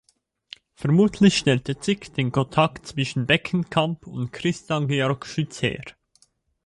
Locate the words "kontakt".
2.31-2.87